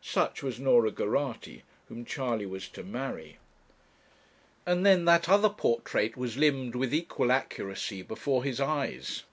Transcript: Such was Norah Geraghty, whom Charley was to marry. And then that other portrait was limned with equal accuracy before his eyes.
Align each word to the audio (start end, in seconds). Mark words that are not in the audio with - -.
Such 0.00 0.44
was 0.44 0.60
Norah 0.60 0.92
Geraghty, 0.92 1.64
whom 1.88 2.04
Charley 2.04 2.46
was 2.46 2.68
to 2.68 2.84
marry. 2.84 3.38
And 4.64 4.86
then 4.86 5.06
that 5.06 5.28
other 5.28 5.48
portrait 5.50 6.16
was 6.16 6.36
limned 6.36 6.76
with 6.76 6.94
equal 6.94 7.32
accuracy 7.32 8.00
before 8.02 8.44
his 8.44 8.60
eyes. 8.60 9.24